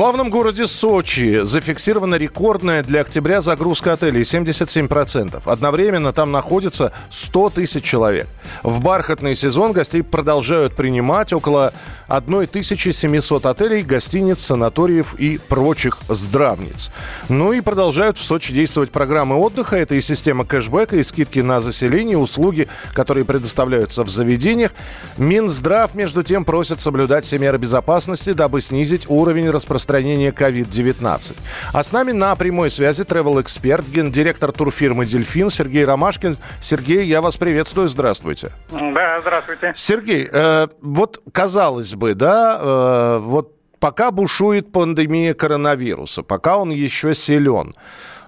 славном 0.00 0.30
городе 0.30 0.66
Сочи 0.66 1.40
зафиксирована 1.42 2.14
рекордная 2.14 2.82
для 2.82 3.02
октября 3.02 3.42
загрузка 3.42 3.92
отелей 3.92 4.22
77%. 4.22 5.42
Одновременно 5.44 6.14
там 6.14 6.32
находится 6.32 6.94
100 7.10 7.50
тысяч 7.50 7.84
человек. 7.84 8.26
В 8.62 8.80
бархатный 8.80 9.34
сезон 9.34 9.72
гостей 9.72 10.02
продолжают 10.02 10.74
принимать 10.74 11.34
около 11.34 11.74
1700 12.08 13.44
отелей, 13.44 13.82
гостиниц, 13.82 14.40
санаториев 14.40 15.16
и 15.20 15.36
прочих 15.36 15.98
здравниц. 16.08 16.90
Ну 17.28 17.52
и 17.52 17.60
продолжают 17.60 18.16
в 18.16 18.22
Сочи 18.22 18.54
действовать 18.54 18.92
программы 18.92 19.36
отдыха. 19.36 19.76
Это 19.76 19.96
и 19.96 20.00
система 20.00 20.46
кэшбэка, 20.46 20.96
и 20.96 21.02
скидки 21.02 21.40
на 21.40 21.60
заселение, 21.60 22.16
услуги, 22.16 22.68
которые 22.94 23.26
предоставляются 23.26 24.02
в 24.02 24.08
заведениях. 24.08 24.72
Минздрав, 25.18 25.94
между 25.94 26.22
тем, 26.22 26.46
просит 26.46 26.80
соблюдать 26.80 27.26
все 27.26 27.38
меры 27.38 27.58
безопасности, 27.58 28.32
дабы 28.32 28.62
снизить 28.62 29.04
уровень 29.06 29.50
распространения 29.50 29.89
распространения 29.90 30.30
COVID-19. 30.30 31.36
А 31.72 31.82
с 31.82 31.92
нами 31.92 32.12
на 32.12 32.34
прямой 32.36 32.70
связи 32.70 33.02
travel-эксперт, 33.02 33.86
гендиректор 33.88 34.52
турфирмы 34.52 35.04
«Дельфин» 35.04 35.50
Сергей 35.50 35.84
Ромашкин. 35.84 36.36
Сергей, 36.60 37.04
я 37.04 37.20
вас 37.20 37.36
приветствую, 37.36 37.88
здравствуйте. 37.88 38.52
Да, 38.70 39.20
здравствуйте. 39.20 39.72
Сергей, 39.76 40.28
э, 40.32 40.68
вот 40.80 41.22
казалось 41.32 41.94
бы, 41.94 42.14
да, 42.14 42.58
э, 42.60 43.18
вот 43.22 43.56
пока 43.80 44.10
бушует 44.10 44.72
пандемия 44.72 45.34
коронавируса, 45.34 46.22
пока 46.22 46.58
он 46.58 46.70
еще 46.70 47.14
силен, 47.14 47.74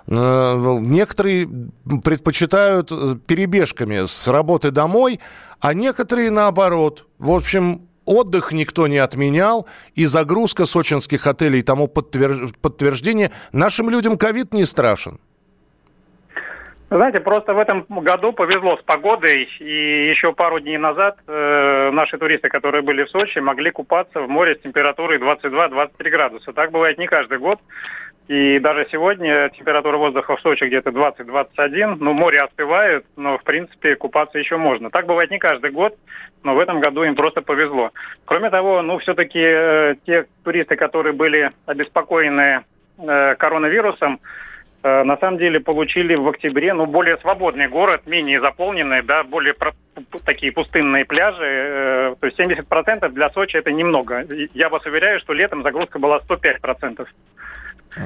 э, 0.09 0.79
Некоторые 0.81 1.49
предпочитают 2.03 2.91
э, 2.91 3.17
перебежками 3.25 4.05
с 4.05 4.29
работы 4.29 4.73
домой, 4.73 5.21
а 5.61 5.75
некоторые 5.75 6.31
наоборот. 6.31 7.07
В 7.19 7.31
общем, 7.31 7.83
Отдых 8.05 8.53
никто 8.53 8.87
не 8.89 8.99
отменял, 8.99 9.67
и 9.95 10.07
загрузка 10.07 10.67
сочинских 10.67 11.27
отелей 11.27 11.63
тому 11.63 11.89
подтверждение. 11.89 13.31
Нашим 13.53 13.91
людям 13.91 14.19
ковид 14.19 14.53
не 14.55 14.65
страшен. 14.65 15.19
Знаете, 16.95 17.21
просто 17.21 17.55
в 17.55 17.59
этом 17.59 17.87
году 17.89 18.35
повезло 18.35 18.77
с 18.77 18.83
погодой, 18.83 19.49
и 19.61 20.11
еще 20.11 20.35
пару 20.35 20.61
дней 20.61 20.77
назад 20.77 21.17
э, 21.27 21.91
наши 21.91 22.19
туристы, 22.19 22.51
которые 22.51 22.83
были 22.83 23.05
в 23.05 23.09
Сочи, 23.09 23.39
могли 23.39 23.71
купаться 23.71 24.21
в 24.21 24.29
море 24.29 24.57
с 24.57 24.61
температурой 24.61 25.19
22-23 25.19 26.11
градуса. 26.11 26.53
Так 26.53 26.71
бывает 26.71 26.99
не 26.99 27.07
каждый 27.07 27.39
год. 27.39 27.61
И 28.29 28.59
даже 28.61 28.87
сегодня 28.91 29.51
температура 29.51 29.97
воздуха 29.97 30.37
в 30.37 30.41
Сочи 30.41 30.65
где-то 30.65 30.91
20-21. 30.91 31.97
Ну, 31.99 32.13
море 32.13 32.41
остывает, 32.43 33.05
но, 33.17 33.37
в 33.37 33.43
принципе, 33.43 33.97
купаться 33.97 34.39
еще 34.39 34.57
можно. 34.57 34.91
Так 34.91 35.07
бывает 35.07 35.31
не 35.31 35.39
каждый 35.39 35.71
год, 35.71 35.97
но 36.45 36.55
в 36.55 36.61
этом 36.61 36.81
году 36.81 37.03
им 37.03 37.17
просто 37.17 37.43
повезло. 37.43 37.91
Кроме 38.25 38.51
того, 38.51 38.81
ну, 38.83 38.99
все-таки 38.99 39.41
э, 39.41 39.95
те 40.07 40.27
туристы, 40.45 40.77
которые 40.77 41.13
были 41.13 41.51
обеспокоены 41.67 42.65
э, 42.99 43.35
коронавирусом, 43.35 44.21
э, 44.85 45.03
на 45.03 45.17
самом 45.17 45.39
деле 45.39 45.59
получили 45.59 46.15
в 46.15 46.29
октябре 46.29 46.75
ну, 46.75 46.87
более 46.87 47.19
свободный 47.19 47.67
город, 47.69 48.03
менее 48.07 48.41
заполненный, 48.41 49.03
да, 49.03 49.25
более 49.25 49.55
про- 49.55 49.75
такие 50.25 50.53
пустынные 50.53 51.05
пляжи. 51.05 51.45
Э, 51.45 52.15
то 52.21 52.27
есть 52.27 52.39
70% 52.39 53.09
для 53.11 53.31
Сочи 53.31 53.57
это 53.57 53.73
немного. 53.73 54.25
Я 54.55 54.69
вас 54.69 54.87
уверяю, 54.87 55.19
что 55.19 55.33
летом 55.33 55.65
загрузка 55.65 55.99
была 55.99 56.21
105%. 56.21 57.07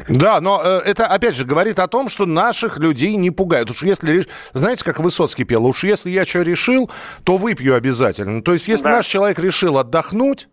Да, 0.09 0.41
но 0.41 0.61
э, 0.65 0.81
это, 0.85 1.07
опять 1.07 1.35
же, 1.35 1.45
говорит 1.45 1.79
о 1.79 1.87
том, 1.87 2.09
что 2.09 2.27
наших 2.27 2.79
людей 2.79 3.15
не 3.17 3.31
пугают. 3.31 3.71
Уж 3.71 3.83
если, 3.83 4.27
знаете, 4.53 4.85
как 4.85 4.99
Высоцкий 4.99 5.45
пел, 5.45 5.65
уж 5.65 5.85
если 5.85 6.11
я 6.11 6.25
что 6.25 6.43
решил, 6.43 6.91
то 7.25 7.37
выпью 7.37 7.77
обязательно. 7.77 8.43
То 8.43 8.53
есть, 8.53 8.69
если 8.69 8.85
да. 8.85 8.97
наш 8.97 9.07
человек 9.07 9.39
решил 9.39 9.79
отдохнуть, 9.79 10.49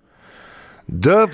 да, 0.87 1.27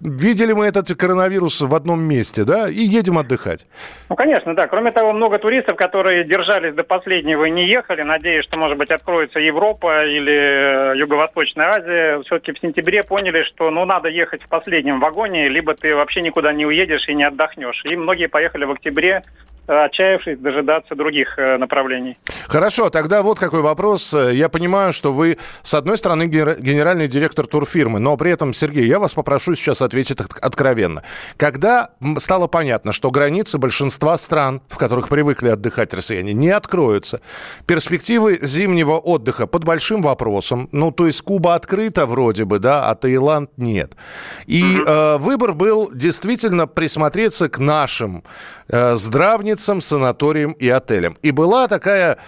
видели 0.00 0.52
мы 0.52 0.66
этот 0.66 0.94
коронавирус 0.94 1.60
в 1.60 1.74
одном 1.74 2.00
месте, 2.02 2.44
да, 2.44 2.68
и 2.68 2.80
едем 2.80 3.18
отдыхать. 3.18 3.66
Ну, 4.08 4.16
конечно, 4.16 4.54
да. 4.54 4.68
Кроме 4.68 4.92
того, 4.92 5.12
много 5.12 5.38
туристов, 5.38 5.76
которые 5.76 6.24
держались 6.24 6.74
до 6.74 6.84
последнего 6.84 7.44
и 7.44 7.50
не 7.50 7.66
ехали, 7.66 8.02
надеясь, 8.02 8.44
что, 8.44 8.56
может 8.56 8.78
быть, 8.78 8.90
откроется 8.90 9.40
Европа 9.40 10.06
или 10.06 10.92
э, 10.92 10.98
Юго-Восточная 10.98 11.66
Азия, 11.66 12.22
все-таки 12.22 12.52
в 12.52 12.60
сентябре 12.60 13.02
поняли, 13.02 13.42
что, 13.42 13.70
ну, 13.70 13.84
надо 13.84 14.08
ехать 14.08 14.42
в 14.42 14.48
последнем 14.48 15.00
вагоне, 15.00 15.48
либо 15.48 15.74
ты 15.74 15.94
вообще 15.94 16.20
никуда 16.20 16.52
не 16.52 16.64
уедешь 16.64 17.08
и 17.08 17.14
не 17.14 17.24
отдохнешь. 17.24 17.82
И 17.84 17.96
многие 17.96 18.28
поехали 18.28 18.64
в 18.64 18.70
октябре 18.70 19.24
отчаявшись 19.66 20.38
дожидаться 20.38 20.94
других 20.94 21.38
э, 21.38 21.58
направлений. 21.58 22.18
Хорошо, 22.46 22.90
тогда 22.90 23.22
вот 23.22 23.38
какой 23.38 23.60
вопрос. 23.60 24.14
Я 24.14 24.48
понимаю, 24.48 24.92
что 24.92 25.12
вы, 25.12 25.38
с 25.62 25.74
одной 25.74 25.98
стороны, 25.98 26.24
генеральный 26.24 27.08
директор 27.08 27.46
турфирмы, 27.46 27.98
но 27.98 28.16
при 28.16 28.30
этом, 28.30 28.54
Сергей, 28.54 28.86
я 28.86 28.98
вас 28.98 29.14
попрошу 29.14 29.54
сейчас 29.54 29.82
ответить 29.82 30.20
откровенно. 30.20 31.02
Когда 31.36 31.90
стало 32.18 32.46
понятно, 32.46 32.92
что 32.92 33.10
границы 33.10 33.58
большинства 33.58 34.16
стран, 34.16 34.62
в 34.68 34.78
которых 34.78 35.08
привыкли 35.08 35.48
отдыхать 35.48 35.94
россияне, 35.94 36.32
не 36.32 36.50
откроются, 36.50 37.20
перспективы 37.66 38.38
зимнего 38.42 38.98
отдыха 38.98 39.46
под 39.46 39.64
большим 39.64 40.02
вопросом, 40.02 40.68
ну, 40.72 40.92
то 40.92 41.06
есть 41.06 41.22
Куба 41.22 41.54
открыта 41.54 42.06
вроде 42.06 42.44
бы, 42.44 42.58
да, 42.58 42.88
а 42.88 42.94
Таиланд 42.94 43.50
нет. 43.56 43.96
И 44.46 44.62
э, 44.86 45.16
выбор 45.18 45.52
был 45.52 45.90
действительно 45.92 46.66
присмотреться 46.66 47.48
к 47.48 47.58
нашим 47.58 48.22
э, 48.68 48.96
здравницам, 48.96 49.55
гостиницам, 49.56 49.80
санаториям 49.80 50.52
и 50.52 50.68
отелям. 50.68 51.16
И 51.22 51.30
была 51.30 51.68
такая 51.68 52.18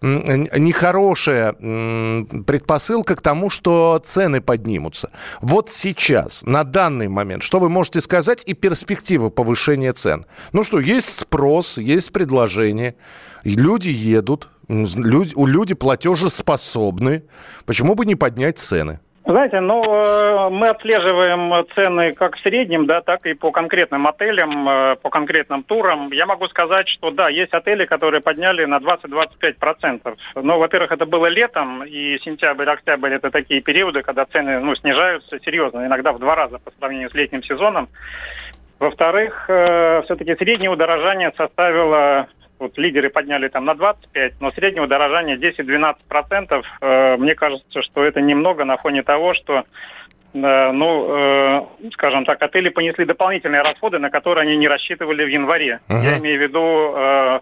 нехорошая 0.00 1.52
предпосылка 1.52 3.14
к 3.14 3.20
тому, 3.20 3.50
что 3.50 4.00
цены 4.04 4.40
поднимутся. 4.40 5.10
Вот 5.40 5.70
сейчас, 5.70 6.42
на 6.42 6.64
данный 6.64 7.06
момент, 7.06 7.44
что 7.44 7.60
вы 7.60 7.68
можете 7.68 8.00
сказать 8.00 8.42
и 8.44 8.54
перспективы 8.54 9.30
повышения 9.30 9.92
цен? 9.92 10.26
Ну 10.52 10.64
что, 10.64 10.80
есть 10.80 11.18
спрос, 11.18 11.78
есть 11.78 12.12
предложение, 12.12 12.96
люди 13.44 13.90
едут, 13.90 14.48
люди, 14.68 15.34
у 15.36 15.46
люди 15.46 15.74
платежеспособны. 15.74 17.22
Почему 17.64 17.94
бы 17.94 18.04
не 18.04 18.16
поднять 18.16 18.58
цены? 18.58 18.98
Знаете, 19.24 19.60
ну, 19.60 19.84
э, 19.84 20.48
мы 20.50 20.68
отслеживаем 20.70 21.64
цены 21.76 22.12
как 22.12 22.36
в 22.36 22.40
среднем, 22.40 22.86
да, 22.86 23.02
так 23.02 23.24
и 23.24 23.34
по 23.34 23.52
конкретным 23.52 24.08
отелям, 24.08 24.68
э, 24.68 24.96
по 24.96 25.10
конкретным 25.10 25.62
турам. 25.62 26.10
Я 26.12 26.26
могу 26.26 26.48
сказать, 26.48 26.88
что 26.88 27.12
да, 27.12 27.28
есть 27.28 27.54
отели, 27.54 27.84
которые 27.84 28.20
подняли 28.20 28.64
на 28.64 28.78
20-25%. 28.78 30.16
Но, 30.34 30.58
во-первых, 30.58 30.90
это 30.90 31.06
было 31.06 31.26
летом, 31.26 31.84
и 31.84 32.18
сентябрь, 32.18 32.68
октябрь 32.68 33.12
это 33.12 33.30
такие 33.30 33.60
периоды, 33.60 34.02
когда 34.02 34.24
цены 34.24 34.58
ну, 34.58 34.74
снижаются 34.74 35.38
серьезно, 35.38 35.86
иногда 35.86 36.12
в 36.12 36.18
два 36.18 36.34
раза 36.34 36.58
по 36.58 36.72
сравнению 36.72 37.08
с 37.08 37.14
летним 37.14 37.44
сезоном. 37.44 37.88
Во-вторых, 38.80 39.44
э, 39.48 40.02
все-таки 40.02 40.34
среднее 40.34 40.70
удорожание 40.70 41.32
составило 41.36 42.26
вот 42.62 42.78
лидеры 42.78 43.10
подняли 43.10 43.48
там 43.48 43.64
на 43.64 43.74
25, 43.74 44.40
но 44.40 44.50
среднее 44.52 44.84
удорожание 44.84 45.36
10-12%. 45.36 46.62
Э, 46.80 47.16
мне 47.16 47.34
кажется, 47.34 47.82
что 47.82 48.04
это 48.04 48.20
немного 48.20 48.64
на 48.64 48.76
фоне 48.76 49.02
того, 49.02 49.34
что 49.34 49.64
э, 50.34 50.70
ну, 50.72 51.06
э, 51.10 51.90
скажем 51.92 52.24
так, 52.24 52.40
отели 52.42 52.68
понесли 52.70 53.04
дополнительные 53.04 53.62
расходы, 53.62 53.98
на 53.98 54.10
которые 54.10 54.42
они 54.42 54.56
не 54.56 54.68
рассчитывали 54.68 55.24
в 55.24 55.28
январе. 55.28 55.80
Uh-huh. 55.88 56.02
Я 56.02 56.18
имею 56.18 56.38
в 56.38 56.42
виду 56.42 56.94
э, 56.96 57.40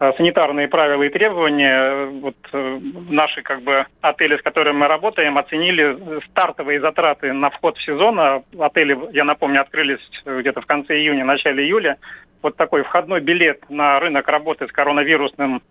Э, 0.00 0.12
санитарные 0.16 0.68
правила 0.68 1.02
и 1.02 1.08
требования. 1.08 2.06
Вот 2.20 2.36
э, 2.52 2.80
наши 3.10 3.42
как 3.42 3.62
бы 3.62 3.84
отели, 4.00 4.36
с 4.36 4.42
которыми 4.42 4.76
мы 4.76 4.86
работаем, 4.86 5.36
оценили 5.38 6.20
стартовые 6.30 6.80
затраты 6.80 7.32
на 7.32 7.50
вход 7.50 7.76
в 7.76 7.82
сезон. 7.82 8.20
А 8.20 8.42
отели, 8.60 8.96
я 9.12 9.24
напомню, 9.24 9.60
открылись 9.60 9.98
где-то 10.24 10.60
в 10.60 10.66
конце 10.66 10.98
июня, 10.98 11.24
начале 11.24 11.64
июля. 11.64 11.96
Вот 12.42 12.56
такой 12.56 12.82
входной 12.82 13.20
билет 13.20 13.68
на 13.68 13.98
рынок 14.00 14.28
работы 14.28 14.66
с 14.66 14.72
коронавирусным 14.72 15.62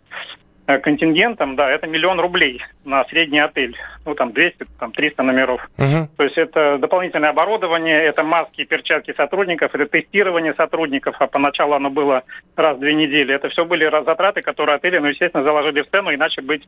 Э, 0.69 0.79
контингентом, 0.79 1.55
да, 1.55 1.71
это 1.71 1.87
миллион 1.87 2.19
рублей 2.19 2.61
на 2.83 3.05
средний 3.05 3.39
отель. 3.39 3.77
Ну, 4.05 4.15
там 4.15 4.33
200, 4.33 4.65
там 4.77 4.91
300 4.91 5.23
номеров. 5.23 5.61
Угу. 5.77 6.09
То 6.17 6.23
есть 6.25 6.37
это 6.37 6.77
дополнительное 6.77 7.29
оборудование, 7.29 8.03
это 8.03 8.23
маски, 8.23 8.65
перчатки 8.65 9.13
сотрудников, 9.15 9.73
это 9.73 9.85
тестирование 9.85 10.53
сотрудников, 10.53 11.15
а 11.19 11.27
поначалу 11.27 11.73
оно 11.73 11.89
было 11.89 12.23
раз 12.57 12.75
в 12.75 12.81
две 12.81 12.95
недели. 12.95 13.33
Это 13.33 13.47
все 13.47 13.63
были 13.63 13.89
затраты, 14.03 14.41
которые 14.41 14.75
отели, 14.75 14.97
ну, 14.97 15.07
естественно, 15.07 15.41
заложили 15.41 15.83
в 15.83 15.89
цену, 15.89 16.13
иначе 16.13 16.41
быть 16.41 16.67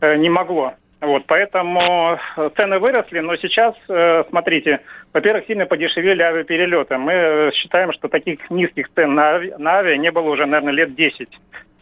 э, 0.00 0.16
не 0.16 0.28
могло. 0.28 0.74
Вот, 1.02 1.24
поэтому 1.26 2.16
э, 2.36 2.50
цены 2.56 2.78
выросли, 2.78 3.18
но 3.18 3.34
сейчас, 3.34 3.74
э, 3.88 4.22
смотрите, 4.30 4.80
во-первых, 5.12 5.46
сильно 5.46 5.66
подешевели 5.66 6.22
авиаперелеты. 6.22 6.96
Мы 6.96 7.50
считаем, 7.54 7.92
что 7.92 8.06
таких 8.06 8.48
низких 8.50 8.88
цен 8.94 9.12
на, 9.12 9.36
ави- 9.36 9.58
на 9.58 9.78
авиа 9.78 9.96
не 9.96 10.12
было 10.12 10.30
уже, 10.30 10.46
наверное, 10.46 10.72
лет 10.72 10.94
10 10.94 11.28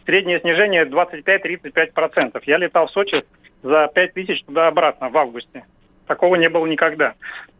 среднее 0.06 0.40
снижение 0.40 0.86
25-35%. 0.86 2.42
Я 2.46 2.56
летал 2.56 2.86
в 2.86 2.90
Сочи 2.92 3.22
за 3.62 3.90
5 3.94 4.14
тысяч 4.14 4.42
туда-обратно 4.44 5.10
в 5.10 5.18
августе. 5.18 5.64
Такого 6.06 6.36
не 6.36 6.48
было 6.48 6.66
никогда. 6.66 7.12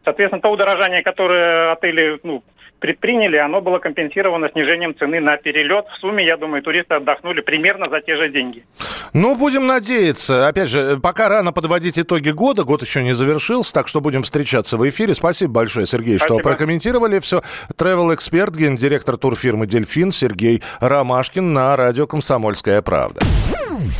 Соответственно, 0.03 0.41
то 0.41 0.51
удорожание, 0.51 1.03
которое 1.03 1.73
отели 1.73 2.19
ну, 2.23 2.43
предприняли, 2.81 3.37
оно 3.37 3.61
было 3.61 3.79
компенсировано 3.79 4.49
снижением 4.51 4.95
цены 4.99 5.21
на 5.21 5.37
перелет. 5.37 5.87
В 5.89 6.01
сумме, 6.01 6.25
я 6.25 6.37
думаю, 6.37 6.63
туристы 6.63 6.95
отдохнули 6.95 7.41
примерно 7.41 7.89
за 7.89 8.01
те 8.01 8.17
же 8.17 8.29
деньги. 8.29 8.65
Ну, 9.13 9.37
будем 9.37 9.67
надеяться. 9.67 10.49
Опять 10.49 10.69
же, 10.69 10.99
пока 11.01 11.29
рано 11.29 11.53
подводить 11.53 11.99
итоги 11.99 12.31
года. 12.31 12.65
Год 12.65 12.83
еще 12.83 13.03
не 13.03 13.13
завершился, 13.13 13.73
так 13.75 13.89
что 13.89 14.01
будем 14.01 14.23
встречаться 14.23 14.77
в 14.77 14.89
эфире. 14.89 15.15
Спасибо 15.15 15.53
большое, 15.53 15.87
Сергей, 15.87 16.19
Спасибо. 16.19 16.41
что 16.41 16.49
прокомментировали 16.49 17.19
все. 17.21 17.43
Travel-эксперт, 17.77 18.55
гендиректор 18.57 19.17
турфирмы 19.17 19.67
«Дельфин» 19.67 20.11
Сергей 20.13 20.63
Ромашкин 20.81 21.53
на 21.53 21.77
радио 21.77 22.07
«Комсомольская 22.07 22.83
правда». 22.83 23.21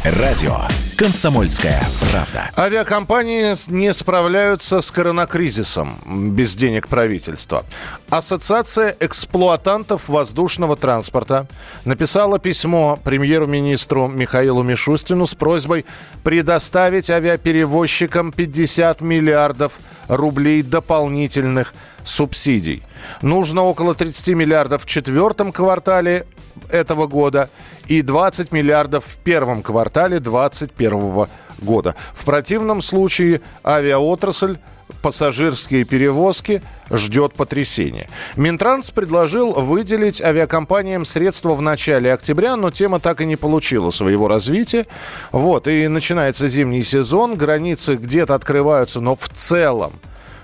Радио 0.05 0.59
«Комсомольская 0.97 1.81
правда». 2.11 2.51
Авиакомпании 2.57 3.55
не 3.71 3.93
справляются 3.95 4.81
с 4.81 4.91
коронакризисом 4.91 5.97
без 6.35 6.55
денег 6.55 6.89
правительства. 6.89 7.65
Ассоциация 8.11 8.95
эксплуатантов 9.01 10.09
воздушного 10.09 10.77
транспорта 10.77 11.47
написала 11.85 12.39
письмо 12.39 12.99
премьер-министру 13.03 14.09
Михаилу 14.09 14.63
Мишустину 14.63 15.27
с 15.27 15.35
просьбой 15.35 15.87
предоставить 16.25 17.09
авиаперевозчикам 17.09 18.33
50 18.33 19.01
миллиардов 19.01 19.79
рублей 20.09 20.63
дополнительных 20.63 21.73
субсидий. 22.05 22.83
Нужно 23.23 23.63
около 23.63 23.95
30 23.95 24.35
миллиардов 24.35 24.85
в 24.85 24.87
четвертом 24.87 25.53
квартале 25.53 26.27
этого 26.71 27.07
года 27.07 27.51
и 27.87 28.03
20 28.03 28.53
миллиардов 28.53 29.05
в 29.05 29.17
первом 29.19 29.63
квартале 29.63 30.21
2021 30.21 31.27
года. 31.61 31.95
В 32.15 32.25
противном 32.25 32.83
случае 32.83 33.41
авиаотрасль 33.65 34.59
пассажирские 35.03 35.85
перевозки 35.85 36.63
ждет 36.91 37.35
потрясение. 37.35 38.09
Минтранс 38.37 38.91
предложил 38.91 39.53
выделить 39.53 40.21
авиакомпаниям 40.21 41.05
средства 41.05 41.55
в 41.55 41.63
начале 41.63 42.13
октября, 42.13 42.57
но 42.57 42.71
тема 42.71 43.01
так 43.01 43.21
и 43.21 43.27
не 43.27 43.37
получила 43.37 43.91
своего 43.91 44.29
развития. 44.29 44.87
Вот, 45.33 45.69
и 45.69 45.89
начинается 45.89 46.49
зимний 46.49 46.85
сезон, 46.85 47.37
границы 47.37 47.97
где-то 47.97 48.35
открываются, 48.35 49.01
но 49.01 49.17
в 49.17 49.29
целом, 49.29 49.93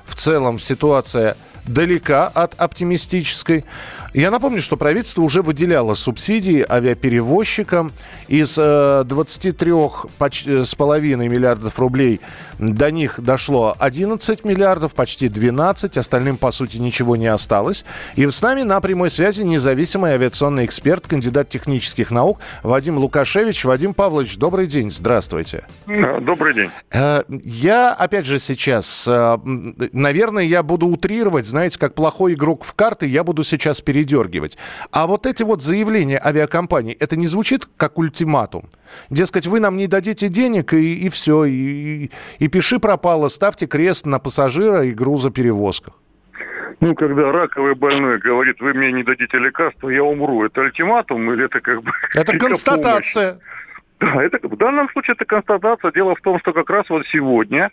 в 0.05 0.15
целом 0.15 0.59
ситуация 0.59 1.37
далека 1.67 2.29
от 2.29 2.55
оптимистической. 2.55 3.65
Я 4.17 4.31
напомню, 4.31 4.63
что 4.63 4.79
правительство 4.79 5.21
уже 5.21 5.43
выделяло 5.43 5.93
субсидии 5.93 6.65
авиаперевозчикам 6.67 7.93
из 8.29 8.59
23,5 8.59 10.09
э, 10.49 11.29
миллиардов 11.29 11.79
рублей 11.79 12.23
до 12.59 12.91
них 12.91 13.21
дошло 13.21 13.77
11 13.79 14.45
миллиардов, 14.45 14.95
почти 14.95 15.29
12. 15.29 15.99
Остальным, 15.99 16.37
по 16.37 16.51
сути, 16.51 16.79
ничего 16.79 17.17
не 17.17 17.27
осталось. 17.27 17.85
И 18.15 18.27
с 18.27 18.43
нами 18.43 18.63
на 18.63 18.81
прямой 18.81 19.11
связи 19.11 19.43
независимый 19.43 20.13
авиационный 20.13 20.65
эксперт, 20.65 21.07
кандидат 21.07 21.49
технических 21.49 22.11
наук 22.11 22.41
Вадим 22.63 22.99
Лукашевич. 22.99 23.65
Вадим 23.65 23.95
Павлович, 23.95 24.39
добрый 24.39 24.67
день, 24.67 24.91
здравствуйте. 24.91 25.67
Добрый 25.87 26.55
день. 26.55 26.71
Э, 26.91 27.23
я, 27.29 27.93
опять 27.93 28.27
же, 28.27 28.39
сейчас, 28.39 29.07
э, 29.07 29.39
наверное, 29.93 30.45
я 30.45 30.63
буду 30.63 30.87
утрировать, 30.87 31.47
знаете, 31.47 31.79
как 31.79 31.95
плохой 31.95 32.33
игрок 32.33 32.65
в 32.65 32.75
карты, 32.75 33.07
я 33.07 33.23
буду 33.23 33.45
сейчас 33.45 33.81
передергивать. 34.07 34.59
А 34.93 35.07
вот 35.07 35.27
эти 35.27 35.43
вот 35.43 35.63
заявления 35.63 36.21
авиакомпаний, 36.25 36.93
это 36.93 37.17
не 37.17 37.27
звучит 37.27 37.67
как 37.77 37.99
ультиматум? 37.99 38.65
Дескать, 39.11 39.47
вы 39.47 39.61
нам 39.61 39.77
не 39.77 39.87
дадите 39.87 40.29
денег, 40.29 40.73
и, 40.73 41.07
и 41.07 41.09
все, 41.09 41.45
и, 41.45 42.11
и 42.39 42.49
пиши 42.49 42.79
пропало, 42.79 43.29
ставьте 43.29 43.67
крест 43.67 44.07
на 44.07 44.19
пассажира 44.19 44.85
и 44.85 44.93
грузоперевозках. 44.93 45.95
Ну, 46.81 46.95
когда 46.95 47.33
раковый 47.33 47.75
больной 47.75 48.19
говорит, 48.19 48.61
вы 48.61 48.75
мне 48.75 48.93
не 48.93 49.03
дадите 49.03 49.39
лекарства, 49.39 49.89
я 49.89 50.05
умру, 50.05 50.45
это 50.45 50.61
ультиматум 50.61 51.33
или 51.33 51.47
это 51.47 51.61
как 51.61 51.83
бы... 51.83 51.91
Это 52.15 52.39
констатация. 52.39 53.39
Да, 53.99 54.23
это, 54.23 54.39
в 54.47 54.57
данном 54.59 54.91
случае 54.91 55.15
это 55.15 55.25
констатация. 55.25 55.91
Дело 55.93 56.15
в 56.15 56.21
том, 56.21 56.39
что 56.41 56.53
как 56.53 56.69
раз 56.69 56.85
вот 56.91 57.07
сегодня 57.07 57.71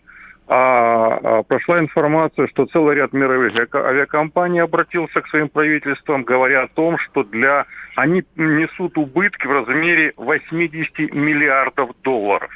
а, 0.56 1.20
а, 1.24 1.44
прошла 1.44 1.80
информация, 1.80 2.46
что 2.46 2.68
целый 2.68 2.96
ряд 2.96 3.12
мировых 3.12 3.54
авиакомпаний 3.74 4.62
обратился 4.62 5.20
к 5.22 5.28
своим 5.30 5.50
правительствам, 5.50 6.24
говоря 6.24 6.66
о 6.66 6.68
том, 6.68 7.00
что 7.00 7.24
для 7.24 7.66
они 7.96 8.24
несут 8.36 9.00
убытки 9.00 9.48
в 9.48 9.52
размере 9.52 10.14
80 10.16 11.12
миллиардов 11.12 11.90
долларов. 12.04 12.52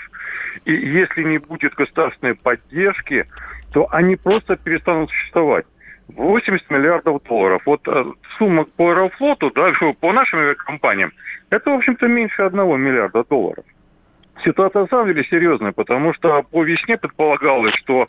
И 0.66 0.74
если 0.74 1.24
не 1.24 1.40
будет 1.40 1.74
государственной 1.74 2.36
поддержки, 2.36 3.26
то 3.74 3.88
они 3.90 4.16
просто 4.16 4.58
перестанут 4.58 5.10
существовать. 5.10 5.66
80 6.10 6.70
миллиардов 6.70 7.24
долларов. 7.24 7.64
Вот 7.66 7.82
э, 7.88 8.06
сумма 8.38 8.66
по 8.66 8.92
Аэрофлоту, 8.92 9.50
да, 9.56 9.72
по 10.00 10.14
нашим 10.14 10.38
авиакомпаниям, 10.38 11.14
это, 11.50 11.72
в 11.72 11.74
общем-то, 11.74 12.08
меньше 12.08 12.44
одного 12.44 12.78
миллиарда 12.78 13.24
долларов. 13.24 13.66
Ситуация 14.44 14.84
на 14.84 14.88
самом 14.88 15.08
деле 15.08 15.24
серьезная, 15.24 15.72
потому 15.72 16.14
что 16.14 16.44
по 16.44 16.64
весне 16.64 16.98
предполагалось, 16.98 17.76
что 17.76 18.08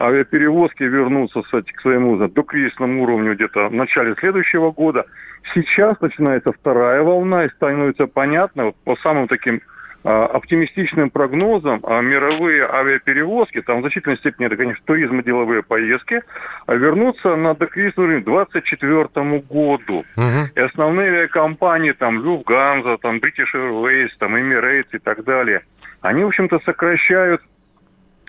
авиаперевозки 0.00 0.82
вернутся 0.82 1.42
кстати, 1.42 1.72
к 1.72 1.80
своему 1.80 2.16
докризисному 2.16 3.02
уровню 3.02 3.34
где-то 3.34 3.68
в 3.68 3.74
начале 3.74 4.14
следующего 4.16 4.70
года. 4.70 5.06
Сейчас 5.54 6.00
начинается 6.00 6.52
вторая 6.52 7.02
волна, 7.02 7.44
и 7.44 7.50
становится 7.50 8.06
понятно, 8.06 8.66
вот 8.66 8.76
по 8.84 8.96
самым 8.96 9.28
таким 9.28 9.60
оптимистичным 10.06 11.10
прогнозам 11.10 11.80
а 11.82 12.00
мировые 12.00 12.64
авиаперевозки, 12.64 13.60
там 13.60 13.78
в 13.78 13.80
значительной 13.80 14.16
степени 14.18 14.46
это, 14.46 14.56
конечно, 14.56 14.84
туризм 14.84 15.18
и 15.18 15.24
деловые 15.24 15.64
поездки, 15.64 16.22
а 16.66 16.74
вернутся 16.74 17.34
на 17.34 17.54
докризисный 17.54 18.04
уровень 18.04 18.22
к 18.22 18.26
2024 18.26 19.40
году. 19.40 20.04
Угу. 20.16 20.50
И 20.54 20.60
основные 20.60 21.10
авиакомпании, 21.10 21.90
там, 21.90 22.22
Люфганза, 22.22 22.98
там, 22.98 23.16
British 23.16 23.52
Airways, 23.52 24.10
там, 24.18 24.36
Emirates 24.36 24.86
и 24.92 24.98
так 24.98 25.24
далее, 25.24 25.62
они, 26.02 26.22
в 26.22 26.28
общем-то, 26.28 26.60
сокращают 26.64 27.42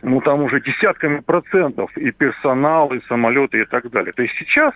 ну, 0.01 0.21
там 0.21 0.43
уже 0.43 0.61
десятками 0.61 1.19
процентов 1.19 1.95
и 1.97 2.11
персонал, 2.11 2.91
и 2.93 3.01
самолеты, 3.07 3.61
и 3.61 3.65
так 3.65 3.89
далее. 3.89 4.13
То 4.13 4.23
есть 4.23 4.35
сейчас 4.35 4.73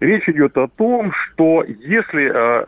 речь 0.00 0.28
идет 0.28 0.56
о 0.56 0.68
том, 0.68 1.12
что 1.12 1.64
если 1.66 2.66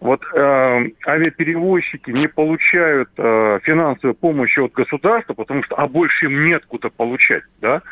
вот 0.00 0.22
э, 0.34 0.86
авиаперевозчики 1.06 2.10
не 2.10 2.28
получают 2.28 3.08
э, 3.16 3.60
финансовую 3.62 4.14
помощь 4.14 4.58
от 4.58 4.72
государства, 4.72 5.34
потому 5.34 5.62
что, 5.62 5.74
а 5.76 5.86
больше 5.88 6.26
им 6.26 6.44
нет 6.46 6.64
куда 6.66 6.90
получать, 6.90 7.44
да, 7.60 7.82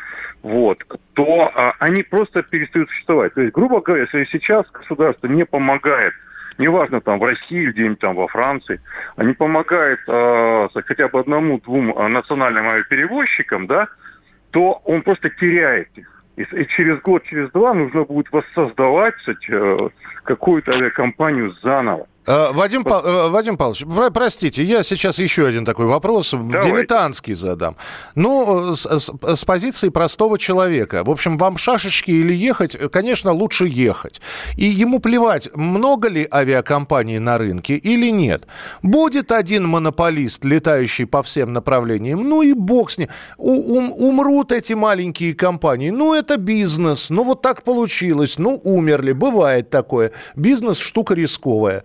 вот, 0.43 0.83
то 1.13 1.51
э, 1.53 1.71
они 1.79 2.03
просто 2.03 2.43
перестают 2.43 2.89
существовать. 2.89 3.33
То 3.33 3.41
есть, 3.41 3.53
грубо 3.53 3.81
говоря, 3.81 4.03
если 4.03 4.25
сейчас 4.25 4.69
государство 4.71 5.27
не 5.27 5.45
помогает 5.45 6.13
неважно 6.57 7.01
там 7.01 7.19
в 7.19 7.23
России 7.23 7.63
или 7.63 7.71
где-нибудь 7.71 7.99
там 7.99 8.15
во 8.15 8.27
Франции, 8.27 8.79
не 9.17 9.33
помогает 9.33 9.99
э, 10.07 10.67
хотя 10.85 11.07
бы 11.07 11.19
одному-двум 11.19 11.91
э, 11.91 12.07
национальным 12.07 12.67
авиаперевозчикам, 12.67 13.67
да, 13.67 13.87
то 14.51 14.81
он 14.85 15.01
просто 15.01 15.29
теряет 15.29 15.89
их. 15.95 16.14
И, 16.35 16.41
и 16.41 16.67
через 16.67 17.01
год, 17.01 17.23
через 17.23 17.49
два 17.51 17.73
нужно 17.73 18.03
будет 18.03 18.31
воссоздавать 18.31 19.15
кстати, 19.15 19.47
э, 19.49 19.89
какую-то 20.23 20.71
авиакомпанию 20.73 21.51
заново. 21.61 22.07
Э, 22.27 22.51
Вадим. 22.51 22.83
Пал, 22.83 23.29
Вадим 23.29 23.57
Павлович, 23.57 23.85
простите, 24.13 24.63
я 24.63 24.83
сейчас 24.83 25.19
еще 25.19 25.45
один 25.45 25.65
такой 25.65 25.85
вопрос, 25.85 26.31
Давайте. 26.31 26.69
дилетантский 26.69 27.33
задам. 27.33 27.75
Ну, 28.15 28.75
с, 28.75 28.85
с, 28.85 29.11
с 29.21 29.45
позиции 29.45 29.89
простого 29.89 30.39
человека. 30.39 31.03
В 31.03 31.09
общем, 31.09 31.37
вам 31.37 31.57
шашечки 31.57 32.11
или 32.11 32.33
ехать, 32.33 32.77
конечно, 32.91 33.31
лучше 33.31 33.65
ехать. 33.67 34.21
И 34.55 34.65
ему 34.65 34.99
плевать, 34.99 35.49
много 35.55 36.09
ли 36.09 36.27
авиакомпаний 36.31 37.19
на 37.19 37.37
рынке 37.37 37.75
или 37.75 38.09
нет. 38.09 38.47
Будет 38.81 39.31
один 39.31 39.67
монополист, 39.67 40.45
летающий 40.45 41.05
по 41.05 41.21
всем 41.21 41.53
направлениям, 41.53 42.27
ну 42.27 42.41
и 42.41 42.53
бог 42.53 42.91
с 42.91 42.97
ним. 42.97 43.09
У, 43.37 43.77
ум, 43.77 43.91
умрут 43.91 44.51
эти 44.51 44.73
маленькие 44.73 45.33
компании. 45.33 45.91
Ну, 45.91 46.13
это 46.13 46.37
бизнес. 46.37 47.09
Ну, 47.09 47.23
вот 47.23 47.41
так 47.41 47.63
получилось. 47.63 48.37
Ну, 48.37 48.59
умерли. 48.63 49.11
Бывает 49.11 49.69
такое. 49.69 50.11
Бизнес 50.35 50.77
штука 50.77 51.13
рисковая. 51.13 51.83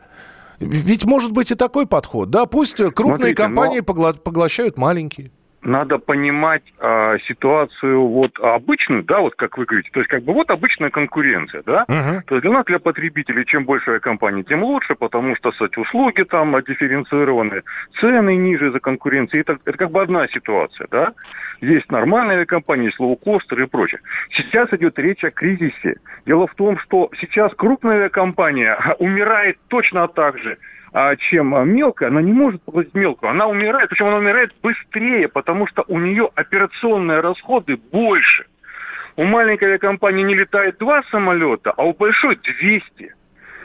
Ведь 0.60 1.06
может 1.06 1.32
быть 1.32 1.50
и 1.50 1.54
такой 1.54 1.86
подход, 1.86 2.30
да? 2.30 2.44
Пусть 2.46 2.76
крупные 2.76 2.94
Смотрите, 2.94 3.34
компании 3.34 3.82
но... 3.86 4.12
поглощают 4.12 4.76
маленькие 4.76 5.32
надо 5.62 5.98
понимать 5.98 6.62
э, 6.78 7.18
ситуацию 7.26 8.06
вот 8.06 8.38
обычную, 8.40 9.02
да, 9.02 9.20
вот 9.20 9.34
как 9.34 9.58
вы 9.58 9.66
говорите, 9.66 9.90
то 9.92 10.00
есть 10.00 10.08
как 10.08 10.22
бы 10.22 10.32
вот 10.32 10.50
обычная 10.50 10.90
конкуренция, 10.90 11.62
да, 11.66 11.84
uh-huh. 11.88 12.22
то 12.26 12.34
есть 12.36 12.42
для 12.42 12.50
нас, 12.50 12.64
для 12.64 12.78
потребителей, 12.78 13.44
чем 13.44 13.64
больше 13.64 14.00
компания, 14.00 14.42
тем 14.42 14.64
лучше, 14.64 14.94
потому 14.94 15.36
что, 15.36 15.50
кстати, 15.50 15.78
услуги 15.78 16.22
там 16.22 16.52
дифференцированы, 16.62 17.62
цены 18.00 18.36
ниже 18.36 18.72
за 18.72 18.80
конкуренцией, 18.80 19.42
это, 19.42 19.58
это 19.64 19.76
как 19.76 19.90
бы 19.90 20.00
одна 20.00 20.26
ситуация, 20.28 20.86
да. 20.90 21.12
Есть 21.60 21.90
нормальные 21.90 22.46
компании, 22.46 22.86
есть 22.86 22.98
лоукостеры 22.98 23.64
и 23.64 23.66
прочее. 23.66 24.00
Сейчас 24.30 24.72
идет 24.72 24.98
речь 24.98 25.22
о 25.24 25.30
кризисе. 25.30 25.96
Дело 26.24 26.46
в 26.46 26.54
том, 26.54 26.78
что 26.78 27.10
сейчас 27.20 27.52
крупная 27.54 28.08
компания 28.08 28.78
умирает 28.98 29.58
точно 29.68 30.08
так 30.08 30.38
же, 30.38 30.52
а, 30.52 30.56
чем 31.16 31.68
мелкая, 31.72 32.08
она 32.08 32.20
не 32.20 32.32
может 32.32 32.62
поглотить 32.62 32.94
мелкую. 32.94 33.30
Она 33.30 33.46
умирает, 33.46 33.88
причем 33.90 34.06
она 34.06 34.16
умирает 34.16 34.52
быстрее, 34.62 35.28
потому 35.28 35.66
что 35.66 35.84
у 35.86 35.98
нее 35.98 36.28
операционные 36.34 37.20
расходы 37.20 37.76
больше. 37.76 38.46
У 39.16 39.24
маленькой 39.24 39.64
авиакомпании 39.68 40.22
не 40.22 40.34
летает 40.34 40.78
два 40.78 41.02
самолета, 41.10 41.72
а 41.76 41.84
у 41.84 41.92
большой 41.92 42.36
200. 42.36 43.14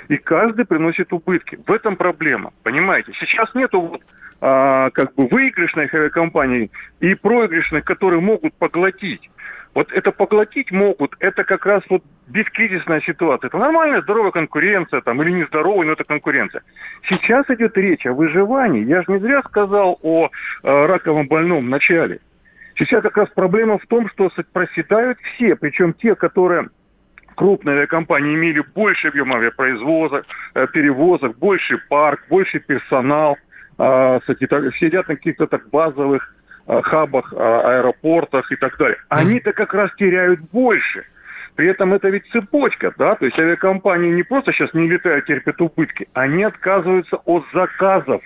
И 0.07 0.17
каждый 0.17 0.65
приносит 0.65 1.13
убытки. 1.13 1.57
В 1.65 1.71
этом 1.71 1.95
проблема, 1.95 2.51
понимаете? 2.63 3.13
Сейчас 3.19 3.53
нету 3.55 3.81
вот, 3.81 4.01
а, 4.41 4.91
как 4.91 5.15
бы 5.15 5.27
выигрышных 5.27 5.93
авиакомпаний 5.93 6.71
и 6.99 7.15
проигрышных, 7.15 7.83
которые 7.85 8.21
могут 8.21 8.53
поглотить. 8.55 9.29
Вот 9.75 9.91
это 9.91 10.13
поглотить 10.13 10.71
могут, 10.71 11.15
это 11.19 11.43
как 11.43 11.65
раз 11.65 11.83
вот 11.89 12.01
бескризисная 12.27 13.01
ситуация. 13.01 13.49
Это 13.49 13.57
нормальная, 13.57 14.01
здоровая 14.01 14.31
конкуренция, 14.31 15.01
там, 15.01 15.21
или 15.21 15.31
нездоровая, 15.31 15.85
но 15.85 15.91
это 15.91 16.05
конкуренция. 16.05 16.63
Сейчас 17.09 17.45
идет 17.49 17.77
речь 17.77 18.05
о 18.05 18.13
выживании. 18.13 18.85
Я 18.85 19.01
же 19.01 19.11
не 19.11 19.19
зря 19.19 19.41
сказал 19.43 19.99
о 20.01 20.27
э, 20.27 20.29
раковом 20.63 21.27
больном 21.27 21.65
в 21.65 21.69
начале. 21.69 22.21
Сейчас 22.77 23.03
как 23.03 23.17
раз 23.17 23.29
проблема 23.35 23.77
в 23.77 23.85
том, 23.87 24.07
что 24.09 24.31
проседают 24.53 25.17
все, 25.19 25.57
причем 25.57 25.93
те, 25.93 26.15
которые 26.15 26.69
крупные 27.35 27.75
авиакомпании 27.75 28.33
имели 28.33 28.63
больше 28.73 29.09
объем 29.09 29.33
авиапроизвозок, 29.33 30.25
э, 30.53 30.67
перевозок, 30.67 31.37
больше 31.37 31.79
парк, 31.89 32.21
больше 32.29 32.59
персонал, 32.61 33.37
э, 33.77 34.19
сидят 34.25 35.09
на 35.09 35.15
каких-то 35.17 35.47
так 35.47 35.69
базовых 35.69 36.33
хабах, 36.67 37.33
аэропортах 37.33 38.51
и 38.51 38.55
так 38.55 38.77
далее. 38.77 38.97
Они-то 39.09 39.53
как 39.53 39.73
раз 39.73 39.91
теряют 39.95 40.39
больше. 40.51 41.05
При 41.55 41.67
этом 41.67 41.93
это 41.93 42.09
ведь 42.09 42.27
цепочка, 42.31 42.93
да, 42.97 43.15
то 43.15 43.25
есть 43.25 43.39
авиакомпании 43.39 44.11
не 44.11 44.23
просто 44.23 44.51
сейчас 44.51 44.73
не 44.73 44.89
летают, 44.89 45.25
терпят 45.25 45.61
убытки, 45.61 46.07
они 46.13 46.43
отказываются 46.43 47.15
от 47.23 47.45
заказов 47.53 48.21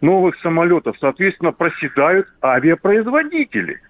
новых 0.00 0.36
самолетов, 0.40 0.96
соответственно, 0.98 1.52
проседают 1.52 2.26
авиапроизводители 2.42 3.80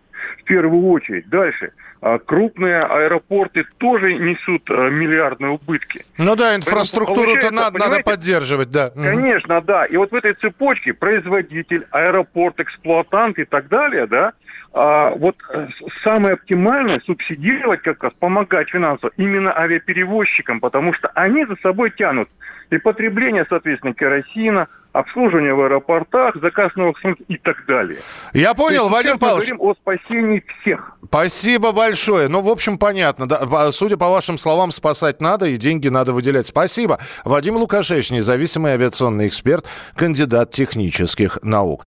в 0.41 0.45
первую 0.45 0.89
очередь. 0.89 1.29
Дальше. 1.29 1.73
А 2.03 2.19
крупные 2.19 2.81
аэропорты 2.81 3.65
тоже 3.77 4.15
несут 4.15 4.71
э, 4.71 4.91
миллиардные 4.91 5.50
убытки. 5.50 6.05
Ну 6.17 6.35
да, 6.35 6.57
инфраструктуру-то 6.57 7.50
надо, 7.50 7.79
надо 7.79 8.03
поддерживать, 8.03 8.71
да. 8.71 8.91
Конечно, 8.91 9.61
да. 9.61 9.85
И 9.85 9.97
вот 9.97 10.11
в 10.11 10.15
этой 10.15 10.33
цепочке 10.33 10.95
производитель, 10.95 11.87
аэропорт, 11.91 12.59
эксплуатант 12.59 13.39
и 13.39 13.45
так 13.45 13.69
далее, 13.69 14.07
да, 14.07 14.33
а, 14.73 15.11
вот 15.11 15.37
э, 15.53 15.67
самое 16.03 16.35
оптимальное 16.35 17.00
субсидировать 17.05 17.83
как 17.83 18.03
раз, 18.03 18.12
помогать 18.19 18.71
финансово 18.71 19.11
именно 19.17 19.53
авиаперевозчикам, 19.57 20.61
потому 20.61 20.95
что 20.95 21.09
они 21.15 21.45
за 21.45 21.57
собой 21.57 21.91
тянут 21.91 22.29
и 22.71 22.79
потребление, 22.79 23.45
соответственно, 23.49 23.95
керосина, 23.95 24.69
обслуживание 24.92 25.54
в 25.54 25.61
аэропортах, 25.61 26.37
заказ 26.40 26.75
новых 26.76 26.99
самолетов 26.99 27.26
и 27.28 27.37
так 27.37 27.64
далее. 27.66 27.99
Я 28.32 28.54
понял, 28.54 28.88
Вадим 28.88 29.18
Павлович. 29.18 29.50
Мы 29.50 29.56
говорим 29.56 29.70
о 29.70 29.75
спасении 29.75 30.44
всех. 30.61 30.92
Спасибо 31.04 31.73
большое. 31.73 32.28
Ну, 32.28 32.40
в 32.40 32.49
общем, 32.49 32.78
понятно. 32.78 33.26
Да, 33.26 33.73
судя 33.73 33.97
по 33.97 34.09
вашим 34.09 34.38
словам, 34.38 34.70
спасать 34.70 35.20
надо 35.20 35.47
и 35.47 35.56
деньги 35.56 35.88
надо 35.88 36.12
выделять. 36.12 36.47
Спасибо. 36.47 36.99
Вадим 37.25 37.56
Лукашевич, 37.56 38.11
независимый 38.11 38.73
авиационный 38.73 39.26
эксперт, 39.26 39.64
кандидат 39.97 40.50
технических 40.50 41.38
наук. 41.42 41.85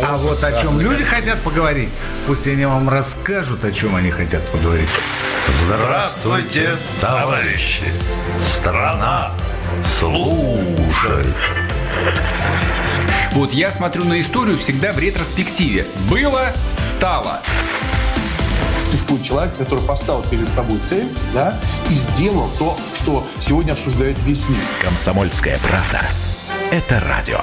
А 0.00 0.16
вот 0.16 0.42
о 0.44 0.52
чем 0.62 0.80
люди 0.80 1.02
хотят 1.02 1.38
поговорить, 1.42 1.88
пусть 2.26 2.46
они 2.46 2.64
вам 2.66 2.88
расскажут, 2.88 3.64
о 3.64 3.72
чем 3.72 3.96
они 3.96 4.10
хотят 4.10 4.46
поговорить. 4.52 4.88
Здравствуйте, 5.48 6.76
товарищи! 7.00 7.84
Страна 8.40 9.32
слушает! 9.84 11.34
Вот 13.32 13.52
я 13.52 13.70
смотрю 13.70 14.04
на 14.04 14.18
историю 14.20 14.58
всегда 14.58 14.92
в 14.92 14.98
ретроспективе. 14.98 15.86
Было, 16.10 16.52
стало. 16.76 17.40
Существует 18.86 19.22
человек, 19.22 19.56
который 19.56 19.84
поставил 19.84 20.22
перед 20.22 20.48
собой 20.48 20.78
цель, 20.80 21.08
да, 21.34 21.58
и 21.88 21.94
сделал 21.94 22.48
то, 22.58 22.76
что 22.94 23.26
сегодня 23.38 23.72
обсуждает 23.72 24.20
весь 24.22 24.48
мир. 24.48 24.64
Комсомольская 24.82 25.58
правда. 25.58 26.02
Это 26.70 27.00
радио. 27.00 27.40